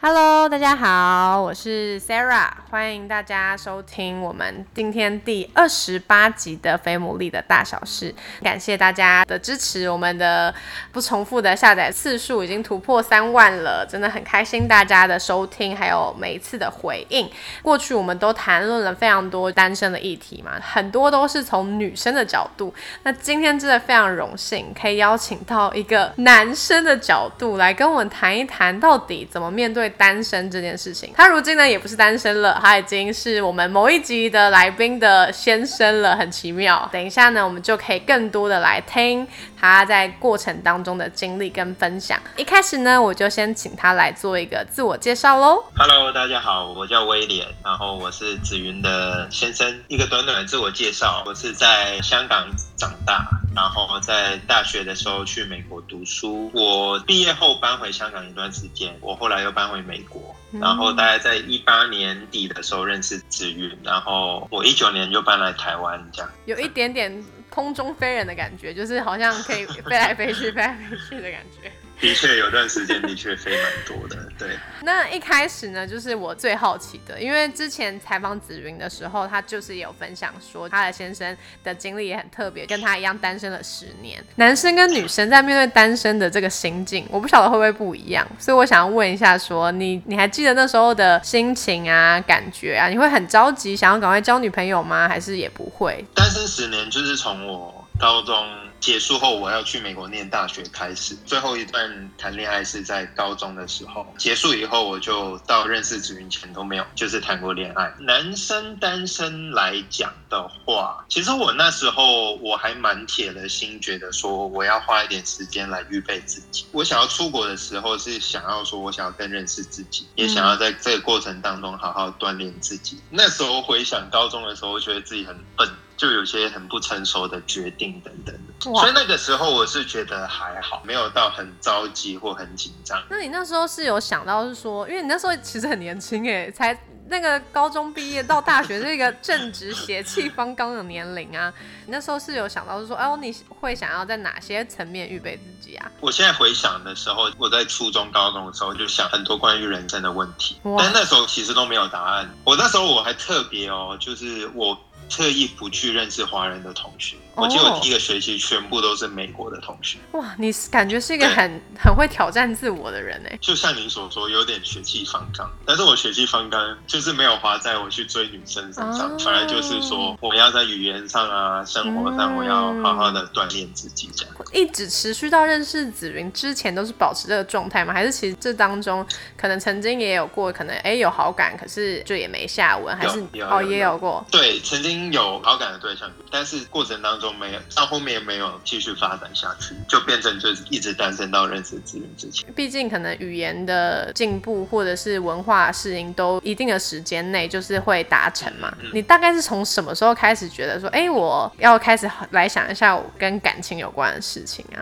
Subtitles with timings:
[0.00, 8.12] Hello，大家好，我是 Sarah，欢迎大家收听我们今天第二十八集的《非牡蛎的大小事》。
[8.44, 10.54] 感谢大家的支持，我们的
[10.92, 17.28] 不重复的下载次数已经突破三万了，真的很开心大家的收听，还有每一次的回应。
[17.60, 22.72] 过去我们都谈论了非常多单身的议题嘛，很多都是从女生的角度。
[23.02, 29.87] 那今天真的非常荣幸，可以邀请到一个男生的角度来跟我们谈一谈，到底怎么面对。
[29.90, 36.88] 单身这件事情，他如今呢也不是单身了，他已经是我们某一集的来宾的先生了，很奇妙。
[36.92, 39.26] 等一下呢，我们就可以更多的来听
[39.58, 42.18] 他在过程当中的经历跟分享。
[42.36, 45.64] 一开始呢，我就先请他来做一个自我介绍喽。
[45.76, 49.80] Hello，大家好，我叫威廉，然后我是紫云的先生。
[49.88, 53.28] 一个短短的自我介绍，我是在香港长大。
[53.58, 67.12] 然后在大学的时候去美国读书，我毕业后搬回香港一段时间，我后来又搬回美国，然后大概在一八年底的时候认识子玉，然后我一九年就搬来台湾，这样有一点点
[67.50, 71.72] 空中飞人的感觉，就是好像可以飞来飞去、飞来飞去的感觉。
[72.00, 74.48] 的确有段时间的确飞蛮多的， 对。
[74.82, 84.24] 那一开始呢，就是我最好奇的，因为之前采访紫云的时候，他就是有分享说他的先生的经历也很特别，跟他一样单身了十年。
[84.36, 92.88] 男生跟女生在面对单身的这个心境，我不晓得会不会不一样，所以我想要问一下，说你你还记得那时候的心情啊、感觉啊？
[92.88, 95.08] 你会很着急，想要赶快交女朋友吗？
[95.08, 96.04] 还是也不会？
[96.14, 98.46] 单身十年就是从我高中。
[98.80, 104.06] 结束后，我要去美国念大学，开始最后一段谈恋爱是在高中的时候。
[104.16, 107.92] 结束以后，我就到认识子云前都没有，就是谈过恋爱。
[107.98, 116.64] 男生单身来讲的话，其实我那时候我还蛮铁了心，觉得说我要花一点时间来预备自己。
[116.70, 123.00] 我想要出国的时候，是想要说我想要更认识自己，也想要在这个过程当中好好锻炼自己。
[123.10, 125.68] 那时候回想高中的时候，我觉得自己很笨。
[125.98, 133.02] 就有些很不成熟的决定等等所以那个时候我是觉得还好，没有到很着急或很紧张。
[133.10, 136.80] 那你那时候是有想到是说，因为你那时候其实很年轻哎，才。
[137.10, 141.50] 那个高中毕业到大学这个正值血气方刚的年龄啊，
[141.86, 145.90] 你 那时候是有想到是说，哦，你会想要在哪些层面预备自己啊？
[146.00, 152.30] 我现在回想的时候，我在初中、高中的时候就想很多关于人生的问题，但那时候其实都没有答案。
[152.44, 157.16] 我那时候我还特别哦，就是我特意不去认识华人的同学。
[157.38, 159.98] 我记得我第一个学期全部都是美国的同学。
[160.12, 163.38] 哇，你感觉是一个很很会挑战自我的人哎。
[163.40, 174.34] 就像你所说，有点血气方刚，但是我血气方刚就是没有花在我去追女生身上，反而就是说我要在语言上啊、生活上，我要好好的锻炼自己这样。
[174.52, 177.94] 一直持续到认识子云之前都是保持这个状态吗？
[177.94, 179.06] 还是其实这当中
[179.36, 184.26] 可能曾经也有过可能哎有好感，可是就也没下文，还是哦也有过？
[184.30, 187.27] 对，曾经有好感的对象，但是过程当中。
[187.32, 192.50] 没有到后面也没有继续发展下去，就变成就是一直单身到认识资源之前。
[192.54, 198.72] 毕竟可能语言的进步或者是文化适应都一定的时间内就是会达成嘛。
[198.92, 204.80] 你大概是从什么时候开始觉得说，哎，我要开始来想一下我跟感情有关的事情啊？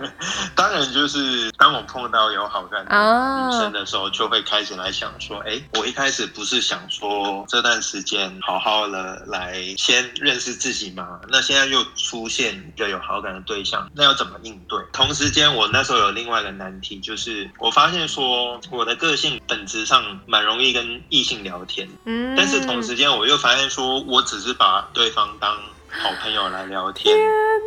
[0.56, 11.20] 当然就是当我碰到有好感的女生的时候，就会开始来想说，哎，我一开始不是想说这段时间好好的来先认识自己吗？
[11.28, 11.65] 那现在。
[11.68, 14.78] 又出现一个有好感的对象，那要怎么应对？
[14.92, 25.56] 同时间，我那时候有另外一个难题，就是我发现说我的个性本质上蛮容易跟异性聊天，嗯，但是同时间我又发现说我只是把对方当
[25.88, 27.16] 好朋友来聊天，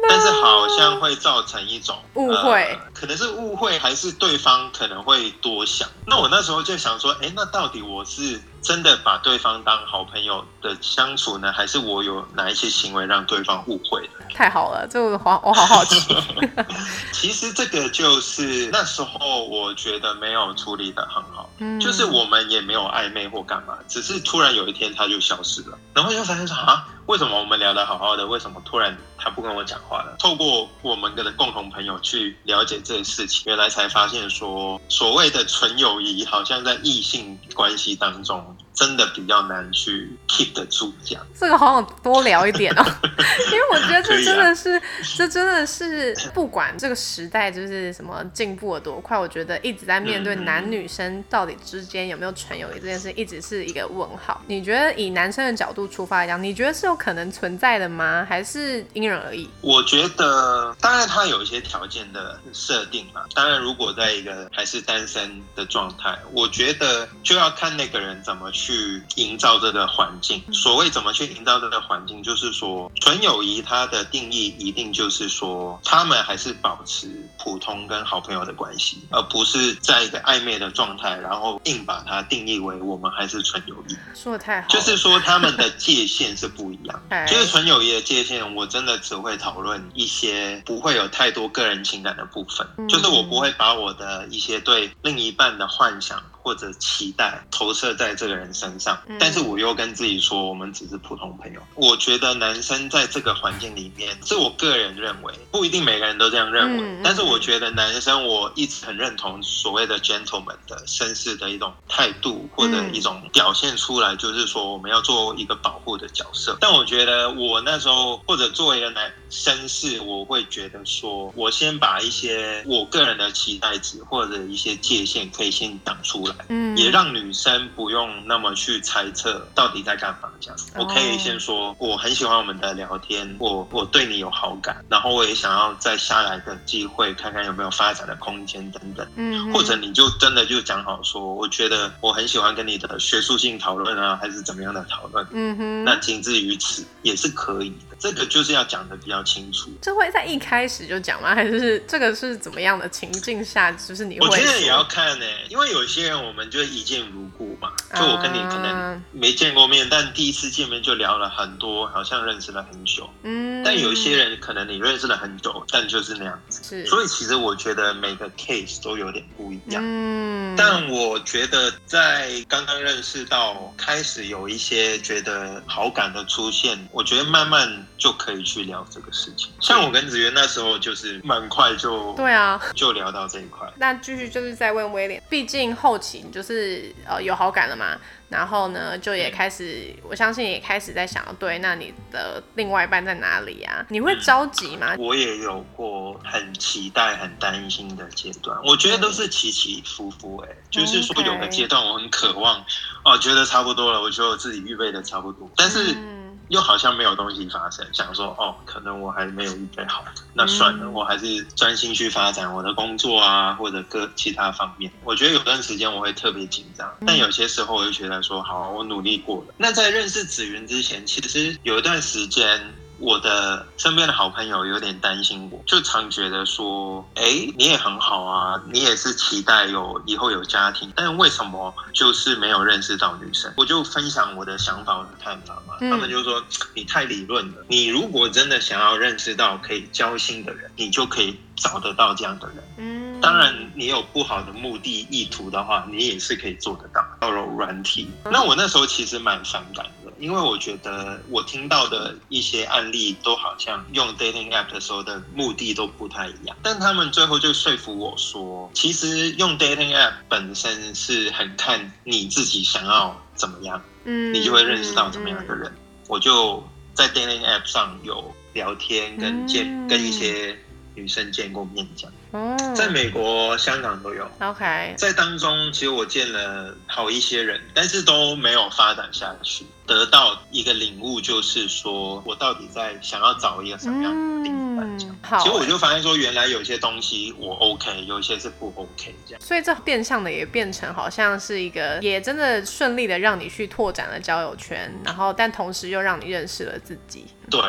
[0.08, 5.88] 但是好像会造成一种误会，可能是误会，还是对方可能会多想。
[6.06, 8.40] 那我那时候就想说，哎，那到底我是？
[8.62, 14.26] 真的把对方当好朋友的相处呢，还是我有哪一些行为让对方误会的？
[14.34, 16.16] 太好了，这个好，我好好奇。
[17.12, 30.16] 其实这个就是那时候我觉得没有处理的很好，嗯，就是我们也没有暧昧或干嘛，只是突然有一天他就消失了，然后就发现说啊，为什么我们聊得好好的，为什么突然他不跟我讲话了？
[30.20, 38.49] 透过我们的共同朋友去了解这个事情，原来才发现说，所谓的纯友谊好像在异性关系当中。
[38.80, 41.28] 真的比较难去 keep 得住这样。
[41.38, 42.84] 这个好想多聊一点哦，
[43.52, 44.81] 因为我觉得这真的是，
[45.18, 54.42] 这真的是不管这个时代就是什么进步了多快，我觉得一直在面对嗯男女生到底之间有没有纯友谊这件事，一直是一个问号。
[54.48, 58.25] 你觉得以男生的角度出发来讲，你觉得是有可能存在的吗？
[58.30, 59.50] 还是因人而异？
[59.60, 63.25] 我觉得，当然他有一些条件的设定嘛。
[63.34, 68.69] 当然，如果在一个还是单身的状态，我觉得就要看那个人怎么去
[69.16, 70.42] 营造这个环境。
[70.51, 83.98] 所谓怎么去营造这个环境，就是说纯友谊它的定义一定就是说，他们还是保持普通跟好朋友的关系，而不是在一个暧昧的状态，然后硬把它定义为我们还是纯友谊。
[84.16, 87.01] 说的太好，就是说他们的界限是不一样。
[87.10, 101.62] 哎就是纯友谊的界限，我真的只会讨论一些不会有太多个人情感的部分，嗯就是我不会把我的一些对另一半的幻想或者期待投射在这个人身上，嗯但是我又跟自己说，我们只是普通朋友。
[101.75, 116.57] 我觉得男生在这个环境里面，是我个人认为，不一定每个人都这样认为，但是我觉得男生我一直很认同所谓的 gentleman 的绅士的一种态度或者一种表现出来，就是说我们要做一个保护的角色。
[116.59, 126.36] 但我觉得我那时候或者作为一个男绅士，我会觉得说，我先把一些我个人的期待值或者一些界限可以先讲出来。
[126.50, 130.30] 嗯，也让女生不用那么去猜测到底在干嘛。
[130.40, 139.08] 这样，我可以先说我很喜欢我们的聊天，我我对你有好感，然后我也想要在下来的机会看看有没有发展的空间等等。
[139.16, 147.88] 嗯，或者你就真的就讲好说，我觉得我很喜欢跟你的学术性讨论啊，还是怎么样的讨论，嗯哼，那仅止于此也是可以的。
[148.00, 149.69] 这个就是要讲的比较清楚。
[149.81, 151.36] 这会在一开始就讲吗？
[151.36, 163.10] 还是这个是怎么样的情境下，就是你会我觉得也要看呢、因为有些人我们就一见如故嘛，就我跟你可能啊没见过面，但第一次见面就聊了很多，好像认识了很久。
[163.24, 166.62] 嗯，但有一些人可能你认识了很久，但就是那样子。
[166.63, 169.81] 是，所以其实我觉得每个 case 都有点不一样。
[169.86, 179.51] 嗯，但我觉得在刚刚认识到开始有一些觉得好感的出现，我觉得慢慢就可以去聊这个事情。
[179.60, 183.72] 像我跟子源那时候就是蛮快就对啊，就聊到这一块。
[183.75, 187.98] 那继续就是在问威廉，毕竟后期就是呃有好感了嘛，
[188.30, 193.86] 然后呢就也开始，我相信也开始在想，对，那你的另外一半在哪里啊？
[193.90, 194.96] 你会着急吗？
[194.98, 200.50] 我也有过很期待、很担心的阶段，我觉得都是起起伏伏、欸。
[200.50, 202.63] 哎，就是说有个阶段我很渴望，
[203.04, 206.19] 哦，觉得差不多了，我觉得我自己预备的差不多，但是嗯
[206.50, 210.04] 又好像没有东西发生，想说哦，可能我还没有预备好，
[210.34, 214.92] 那算了，嗯我还是专心去发展我的工作啊，或者各其他方面。
[215.04, 219.54] 我觉得有段时间我会特别紧张，但有些时候我就觉得说，好，我努力过了。
[219.57, 222.74] 那在认识子云之前，其实有一段时间。
[223.00, 227.24] 我的身边的好朋友有点担心我，就常觉得说，哎，
[227.57, 233.51] 你也很好啊，你也是期待有以后有家庭，但为什么就是没有认识到女生？
[233.57, 235.75] 我就分享我的想法、我的看法嘛。
[235.81, 236.44] 嗯他们就说
[236.75, 242.57] 你太理论了，你如果真的想要认识到可以交心的人，你就可以找得到这样的人。
[242.78, 247.04] 嗯，当然，你有不好的目的意图的话，你也是可以做得到。
[247.22, 256.56] 到了软体，那我那时候其实蛮反感的，因为我觉得我听到的一些案例都好像用 dating app 的时候的目的都不太一样。
[256.62, 265.74] 但他们最后就说服我说，其实用 dating app 本身是很看你自己想要怎么样，嗯，你就会认识到怎么样的嗯人。
[266.08, 266.63] 我就
[266.94, 270.58] 在 dating app 上有聊天跟见、嗯跟一些
[270.96, 272.13] 女生见过面这样。
[272.32, 274.29] 哦，在美国、香港都有。
[274.39, 279.65] OK，在当中，其实我见了好一些人，但是都没有发展下去。
[279.89, 289.41] 得到一个领悟，就是说我到底在想要找一个什么样的另一半好，其实我就发现说，原来有些东西我 OK，有一些是不 OK 这样。
[289.41, 297.25] 所以这变相的也变成好像是一个，也真的顺利的让你去拓展了交友圈，然后但同时又让你认识了自己。
[297.50, 297.60] 对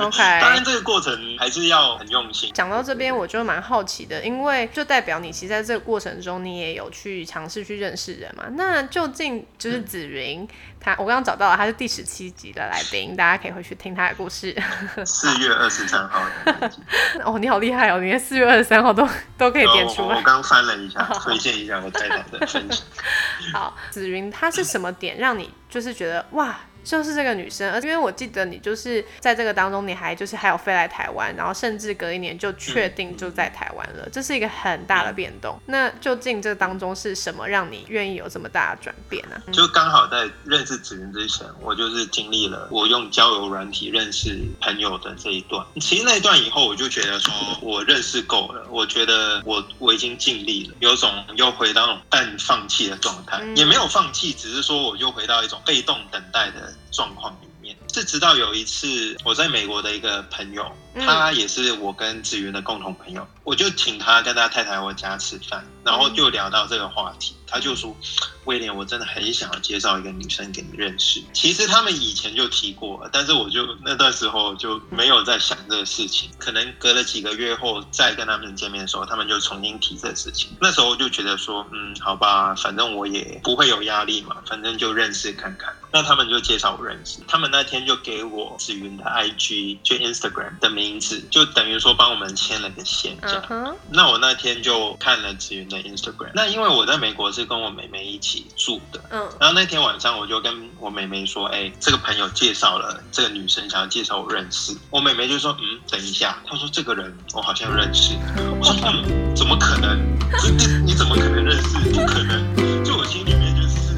[0.00, 2.50] OK， 当然这个过程还是要很用心。
[2.52, 8.46] 讲到这边，我就蛮好奇的，因为就代表你其实在这个过程中，你也有去尝试去认识人嘛。
[8.56, 10.46] 那究竟就是子云，
[10.86, 14.56] 他我刚刚找到了，他是第十七集的来宾，大家可以回去听他的故事。
[15.04, 16.22] 四月二十三号
[17.26, 19.04] 哦，你好厉害哦，你连四月二十三号都
[19.36, 20.08] 都可以点出来。
[20.10, 22.86] 我我刚翻了一下，推荐一下我太太的分享。
[23.52, 26.56] 好，紫云，他是什么点让你就是觉得哇？
[26.86, 35.60] 就是这个女生，而因为我记得你就是在这个当中，你还就是还有飞来台湾，然后甚至隔一年就确定就在台湾了，这是一个很大的变动。
[35.66, 39.52] 那究竟这当中是什么让你愿意有这么大的转变呢？
[39.52, 45.66] 就刚好在认识子云之前，我就是经历了我用交友软体认识朋友的这一段。
[45.80, 57.76] 其实那一段以后，我就觉得说我认识够了，我觉得我我已经尽力了，有种又回到那种半放弃的状态，也没有放弃，只是说我又回到一种被动等待的状况里面。
[57.92, 67.96] 是直到有一次我在美国的一个朋友，他也是我跟子云的共同朋友，我就请他跟他太太我家吃饭，然后就聊到这个话题，他就说。
[68.46, 71.20] 威廉，我真的很想要介绍一个女生给你认识。
[71.32, 76.30] 其实他们以前就提过，但是我就那段时候就没有在想这个事情。
[76.38, 80.56] 可能隔了几个月后再跟他们见面的时候，他们就重新提这个事情。
[80.60, 85.74] 那时候就觉得说，嗯，好吧，反正我也不会有压力嘛，反正就认识看看。
[85.92, 87.18] 那他们就介绍我认识。
[87.26, 93.76] 他们那天就给我紫云的 IG，就 Instagram 的名字，就等于说帮我们牵了个线这样。
[93.90, 96.30] 那我那天就看了紫云的 Instagram。
[96.34, 98.46] 那因为我在美国是跟我妹妹一起。
[98.56, 104.76] 住的，嗯，然后那天晚上我就跟我妹妹说，哎，这个朋友介绍了这个女生，想要介绍我认识。
[104.90, 108.14] 我妹妹就说，嗯，等一下，她说这个人我好像认识。
[108.58, 109.98] 我说，嗯，怎么可能？
[110.56, 111.78] 你你怎么可能认识？
[111.92, 112.84] 不可能！
[112.84, 113.94] 就我心里面就是，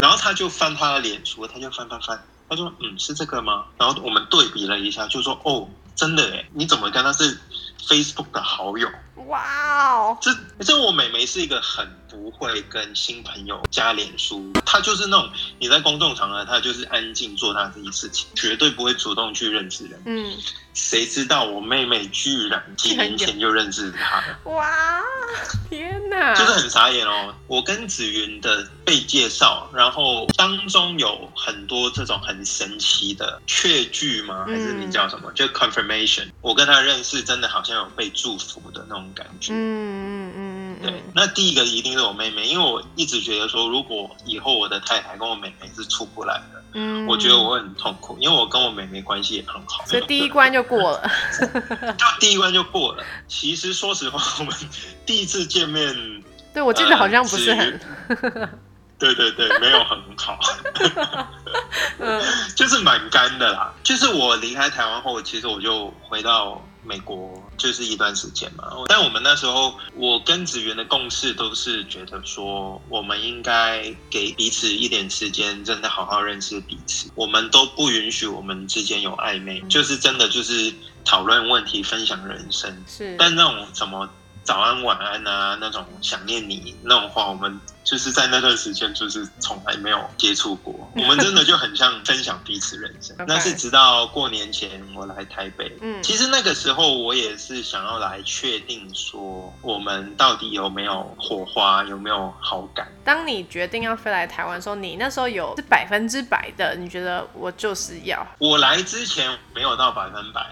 [0.00, 3.66] 然后她就翻她的脸书，她就翻翻翻，他说，嗯，是这个吗？
[3.78, 7.36] 然后我们对比了一下，就说，哦，真的哎，你怎么跟他是
[7.88, 8.88] Facebook 的好友？
[9.26, 11.88] 哇哦，这这我妹妹是一个很。
[12.08, 20.00] 不会跟新朋友加脸书，她就是那种你在公众场合，她就是安静做她自己事情，绝对不会主动去认识人。
[20.06, 20.34] 嗯，
[20.72, 24.38] 谁知道我妹妹居然几年前就认识他了？
[24.44, 25.02] 哇，
[25.68, 27.34] 天哪，就是很傻眼哦。
[27.48, 34.44] 我跟子云的被介绍，然后当中有很多这种很神奇的确句吗？
[34.46, 35.30] 还是你叫什么？
[35.32, 35.46] 就
[36.40, 39.52] 我跟他认识，真的好像有被祝福的那种感觉。
[39.52, 40.82] 嗯嗯嗯。
[40.82, 53.02] 对，那第一个一定是我妹妹，因为我一直觉得说，如果以后我的太太跟我妹妹是出不来的，嗯，我觉得我会很痛苦，因为我跟我妹妹关系也很好，所以第一关就过了， 就第一关就过了。
[53.26, 54.54] 其实说实话，我们
[55.06, 57.80] 第一次见面，对我记得好像不是很，
[58.98, 60.38] 对对对，没有很好，
[61.98, 62.22] 嗯，
[62.54, 63.72] 就是蛮干的啦。
[63.82, 66.62] 就是我离开台湾后，其实我就回到。
[66.88, 77.10] 美国就是一段时间嘛，但我们那时候，我跟子源的共识都是觉得说，我们应该给彼此一点时间，真的好好认识彼此。
[77.16, 80.72] 我们都不允许我们之间有暧昧，就是真的就是
[81.04, 82.84] 讨论问题、分享人生。
[82.86, 84.08] 是，但那种什么
[84.46, 87.60] 早安、晚安啊，那种想念你那种话，我们。
[87.86, 90.74] 就是在那段时间，就是从来没有接触过。
[90.96, 93.14] 我们真的就很像分享彼此人生。
[93.28, 102.88] 那是直到过年前我来台北，嗯，其实那个时候我也是想要来确定说，我们到底有没有火花，有没有好感。
[103.04, 108.26] 当你决定要飞来台湾的时候，你那时候有是百分之百的，你觉得我就是要？
[108.38, 110.44] 我来之前没有到百分百。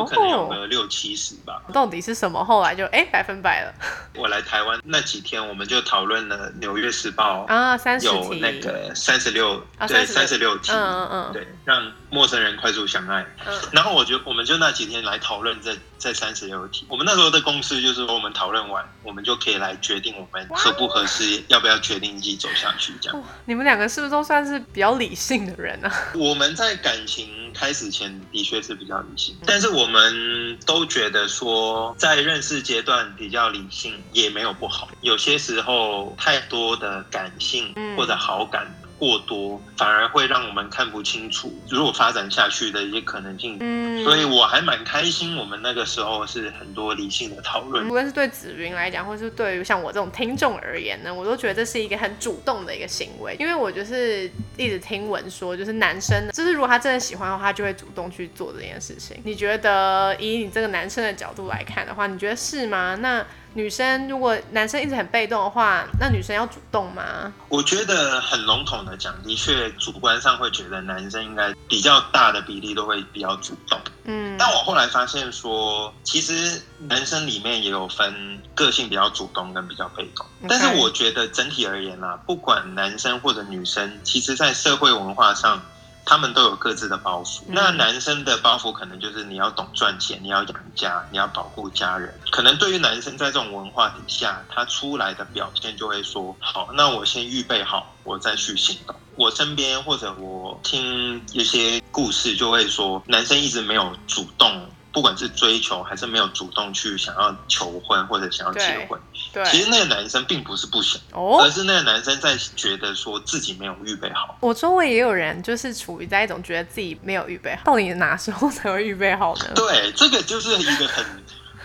[0.00, 1.62] 我可能有个六七十吧。
[1.72, 2.44] 到底是什么？
[2.44, 3.74] 后来就哎百分百了。
[4.16, 13.24] 我来台湾那几天，我们就讨论了《纽约时报》啊，三十有那个三十六，对，三十六题，嗯嗯嗯，对，让陌生人快速相爱。
[13.46, 16.86] 嗯，然后我就我们就那几天来讨论这这三十六题。
[16.88, 23.22] 我们那时候的公司就是说，我们讨论完，我们就可以来决定我们合不合适，要不要决定一起走下去这样。
[23.44, 25.90] 你们两个是不是都算是比较理性的人呢？
[26.14, 27.43] 我们在感情。
[27.54, 34.88] 开始前的确是比较理性，但是我们都觉得说，在认识阶段比较理性也没有不好。
[35.00, 38.66] 有些时候太多的感性或者好感。
[38.98, 43.56] 过多反而会让我们看不清楚，如果发展下去的一些可能性。
[43.60, 47.88] 嗯，所以我还蛮开心，我们那个时候是很多理性的讨论。
[47.88, 53.36] 无论是对紫云来讲，或是对于像我这种听众而言呢，我都觉得这是一个很主动的一个行为。
[53.38, 59.16] 因为我就是一直听闻说，就是男生，就是如果他真的喜欢的话，他就会主动去做这件事情。
[59.24, 62.96] 你觉得以你这个男生的角度来看的话，你觉得是吗？
[62.96, 63.24] 那？
[63.54, 67.32] 女生如果男生一直很被动的话，那女生要主动吗？
[67.48, 73.78] 我觉得很笼统的讲，的确主观上会觉得男生应该比较大的比例都会比较主动。
[74.04, 80.26] 嗯，但我后来发现说，其实男生里面也有分个性比较主动跟比较被动。
[80.48, 85.62] 但是我觉得整体而言啊，不管男生或者女生，其实在社会文化上。
[86.04, 87.40] 他们都有各自的包袱。
[87.46, 92.14] 那男生的包袱可能就是你要懂赚钱，你要养家，你要保护家人。
[92.30, 98.94] 可能对于男生在这种文化底下，他出来的表现就会说：好，那我先预备好，我再去行动。
[99.16, 109.00] 我身边或者我听一些故事，就会说男生一直没有主动，不管是追求还是没有主动去想要求婚或者想要结婚。
[109.34, 114.38] 对，其实那个男生并不是不想，而是那个男生在觉得说自己没有预备好。
[114.40, 119.46] 我周围也有人就是处于在一种觉得自己没有预备好，到底哪时候才会预备好呢？
[119.54, 121.04] 对，这个就是一个很。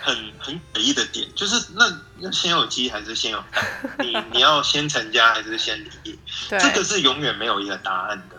[0.01, 1.85] 很很诡异的点，就是那
[2.19, 3.65] 要先有鸡还是先有蛋？
[3.99, 6.17] 你 你要先成家还是先离业？
[6.47, 8.37] 这个是永远没有一个答案的。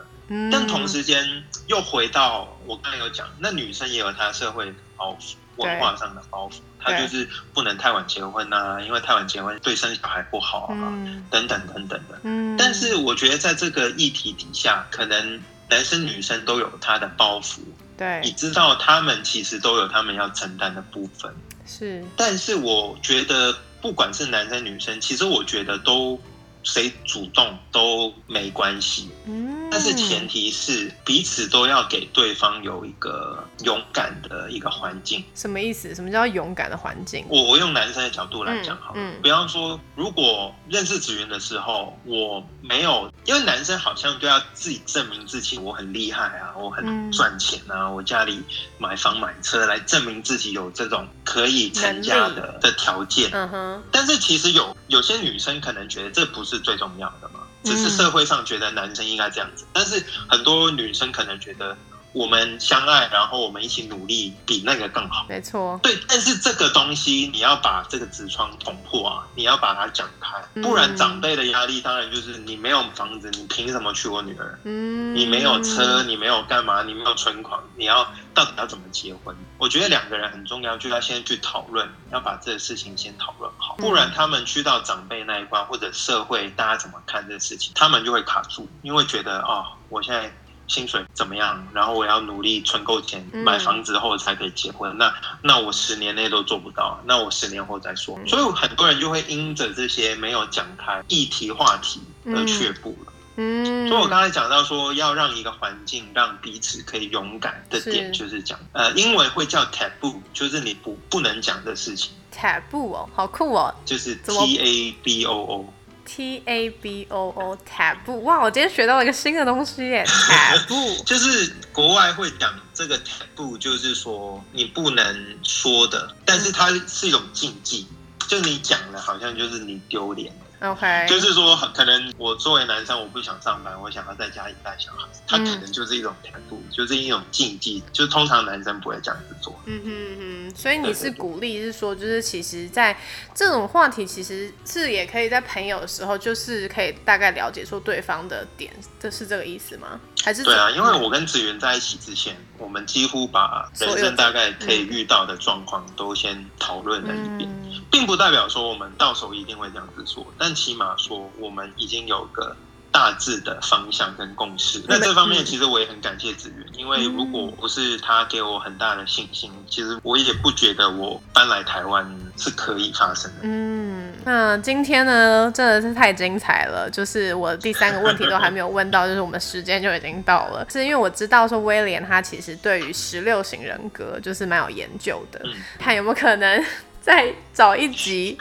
[0.51, 10.93] 但同时间又回到我刚才有讲，那女生也有她社会包袱、文化上的包袱，他就是不能太晚结婚啊，因为太晚结婚对生小孩不好啊，
[11.31, 12.21] 等等等等的。
[12.23, 12.57] 嗯。
[12.57, 17.59] 但是我觉得在这个议题底下，可能男生女生都有他的包袱。
[17.97, 18.21] 对。
[18.23, 21.33] 你知道，他们其实都有他们要承担的部分。
[21.67, 26.21] 是，但是我觉得，不管是男生女生，其实我觉得都。
[26.63, 35.25] 谁主动都没关系，嗯，但是前提是彼此都要给对方有一个勇敢的一个环境。
[35.35, 35.95] 什么意思？
[35.95, 37.25] 什么叫勇敢的环境？
[37.31, 48.43] 我我用男生的角度来讲好了，比方说，如果认识子云的时候，我没有，因为男生好像都要自己证明自己，我很厉害啊，我很赚钱啊，我家里
[48.77, 53.31] 买房买车来证明自己有这种可以成家的的条件。
[53.33, 56.45] 嗯哼，但是其实有有些女生可能觉得这不。
[56.51, 57.39] 是最重要的嘛？
[57.63, 61.77] 只是社会上觉得男生应该这样子，但是很多女生可能觉得。
[62.13, 65.27] 我们相爱，然后我们一起努力，比那个更好。
[65.29, 65.97] 没错，对。
[66.09, 69.27] 但是这个东西，你要把这个纸窗捅破啊！
[69.37, 74.59] 你要把它讲开，不然长辈的压力当然就是你没有房子，你凭什么娶我女儿？
[74.65, 76.83] 嗯，你没有车，你没有干嘛？
[76.83, 79.35] 你没有存款，你要到底要怎么结婚？
[79.57, 90.33] 我觉得两个人很重要，就要先去讨论，要把这个事情先讨论好，不然他们去到长辈那一关，或者社会大家怎么看这个事情，他们就会卡住，因为觉得哦，我现在。
[90.71, 91.67] 薪水怎么样？
[91.75, 94.97] 然后我要努力存够钱买房子后才可以结婚。
[94.97, 95.13] 那
[95.43, 98.17] 那我十年内都做不到，那我十年后再说。
[98.29, 103.13] 所以很多人就会因着这些没有讲开议题话题而却步了。
[103.37, 112.13] 嗯，所以我刚才讲到说要让一个环境让彼此可以勇敢的点，就是讲呃，英文会叫 taboo，就是你不不能讲的事情。
[112.33, 115.75] taboo 哦，好酷哦，就是 T A B O O。
[116.05, 118.43] T A B O O taboo，哇！
[118.43, 127.87] 我今天学到了一个新的东西耶， taboo 就是国外会讲这个 taboo，就是说你不能说的，但是它是一种禁忌，
[128.29, 130.33] 就你讲了好像就是你丢脸。
[130.61, 139.59] OK，就是说，可能我作为男生，我不想上班，我想要在家里带小孩，他可能就是一种态度，就是一种禁忌，就通常男生不会这样子做。
[139.65, 142.95] 嗯哼哼，所以你是鼓励，是说，就是其实，在
[143.35, 148.71] 这种话题，其实是也可以在朋友的时候，就是可以大概了解说对方的点，
[149.01, 149.99] 这是这个意思吗？
[150.23, 157.49] 还是对啊，因为我跟子源在一起之前，我们几乎把人生大概可以遇到的状况都先讨论了一遍，
[157.91, 162.57] 并不代表说我们到时候一定会这样子做，但起码说我们已经有个。
[162.93, 172.05] 大致的方向跟共识，那这方面其实我也很感谢子源，因为如果不是他给我很大的信心，其实我也不觉得我搬来台湾
[172.37, 173.39] 是可以发生的。
[173.43, 185.41] 嗯，那今天呢真的是太精彩了，就是我第三个问题都还没有问到，就是我们时间就已经到了， 是因为我知道说威廉他其实对于十六型人格就是蛮有研究的，
[185.79, 186.65] 看有没有可能。
[187.11, 188.37] 再找一集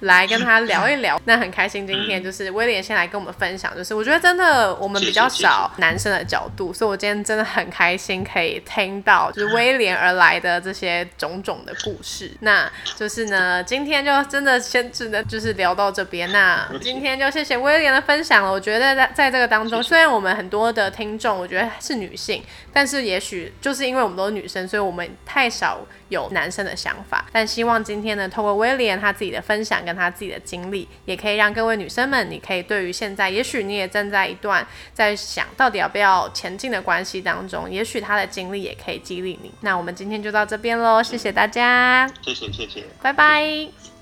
[0.00, 1.86] 来跟他聊一聊，那很开心。
[1.86, 12.30] 今天就是威廉先来跟我们分享，就是我觉得真的我们比较少男生的角度，所以我今天真的很开心可以听到就是威廉而来的这些种种的故事。
[12.40, 16.30] 那就是呢，今天就真的先只能就是聊到这边。
[16.30, 18.50] 那今天就谢谢威廉的分享了。
[18.50, 27.26] 我觉得在在这个当中，虽然我们很多的听众我觉得是女性，但是也许就是因为我们都是女生，所以我们太少有男生的想法。
[27.32, 39.50] 但希望今天呢，透过威廉他自己的分享跟他自己的经历，也可以让各位女生们，你可以对于现在，也许你也正在一段在想到底要不要前进的关系当中，也许他的经历也可以激励你。
[39.62, 43.93] 那我们今天就到这边喽，谢谢大家，谢谢谢谢，拜拜。